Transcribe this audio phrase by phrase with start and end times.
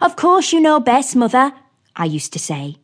[0.00, 1.52] Of course you know best, mother,
[1.96, 2.76] I used to say.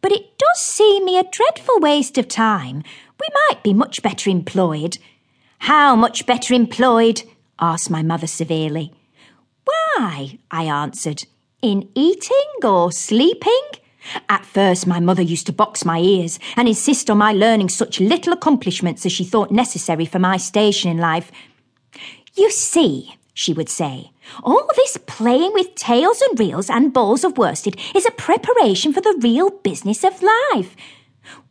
[0.00, 2.82] But it does seem me a dreadful waste of time.
[3.20, 4.98] We might be much better employed.
[5.60, 7.22] How much better employed?
[7.60, 8.92] asked my mother severely.
[9.64, 10.38] Why?
[10.50, 11.24] I answered.
[11.62, 13.62] In eating or sleeping?
[14.28, 18.00] At first, my mother used to box my ears and insist on my learning such
[18.00, 21.30] little accomplishments as she thought necessary for my station in life.
[22.34, 24.10] You see, she would say,
[24.42, 29.00] all this playing with tails and reels and balls of worsted is a preparation for
[29.00, 30.76] the real business of life.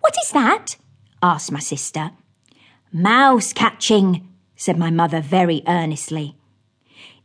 [0.00, 0.76] What is that?
[1.22, 2.12] asked my sister.
[2.92, 6.36] Mouse catching, said my mother very earnestly.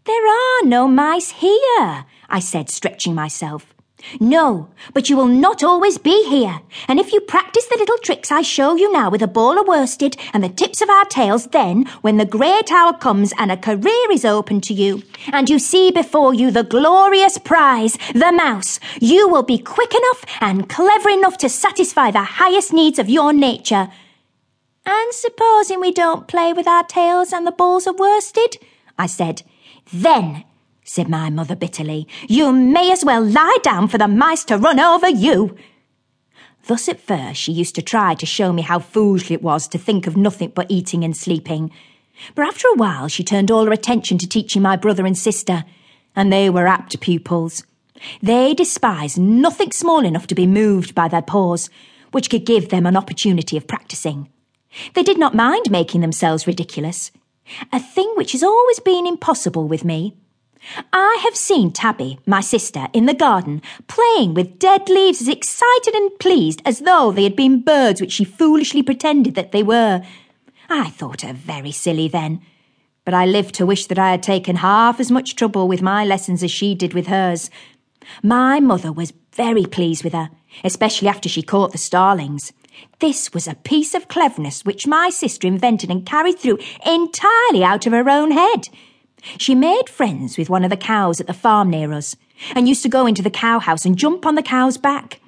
[0.05, 3.73] There are no mice here, I said, stretching myself.
[4.20, 6.62] No, but you will not always be here.
[6.88, 9.68] And if you practice the little tricks I show you now with a ball of
[9.68, 13.58] worsted and the tips of our tails, then, when the great hour comes and a
[13.58, 18.80] career is open to you, and you see before you the glorious prize, the mouse,
[19.00, 23.34] you will be quick enough and clever enough to satisfy the highest needs of your
[23.34, 23.90] nature.
[24.86, 28.58] And supposing we don't play with our tails and the balls of worsted?
[28.98, 29.43] I said.
[29.93, 30.43] Then
[30.84, 32.07] said my mother bitterly.
[32.27, 35.55] You may as well lie down for the mice to run over you.
[36.68, 39.77] Thus at first she used to try to show me how foolish it was to
[39.77, 41.71] think of nothing but eating and sleeping.
[42.35, 45.63] But after a while she turned all her attention to teaching my brother and sister,
[46.15, 47.63] and they were apt pupils.
[48.21, 51.70] They despised nothing small enough to be moved by their paws,
[52.12, 54.29] which could give them an opportunity of practising.
[54.93, 57.12] They did not mind making themselves ridiculous,
[57.71, 60.15] a thing which has always been impossible with me.
[60.93, 65.94] I have seen Tabby, my sister, in the garden, playing with dead leaves as excited
[65.95, 70.03] and pleased as though they had been birds which she foolishly pretended that they were.
[70.69, 72.41] I thought her very silly then,
[73.03, 76.06] but I lived to wish that I had taken half as much trouble with my
[76.06, 77.50] lessons as she did with hers.
[78.23, 80.29] My mother was very pleased with her,
[80.63, 82.53] especially after she caught the starlings.
[83.00, 87.86] This was a piece of cleverness which my sister invented and carried through entirely out
[87.86, 88.69] of her own head.
[89.38, 92.16] She made friends with one of the cows at the farm near us
[92.56, 95.20] and used to go into the cowhouse and jump on the cow's back.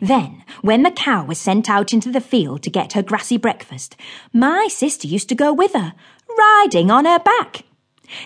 [0.00, 3.96] Then, when the cow was sent out into the field to get her grassy breakfast,
[4.32, 5.94] my sister used to go with her,
[6.38, 7.64] riding on her back.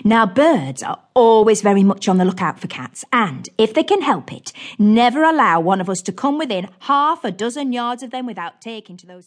[0.04, 4.03] Now, birds are always very much on the lookout for cats, and, if they can
[4.03, 8.10] help it, never allow one of us to come within half a dozen yards of
[8.10, 9.25] them without taking to those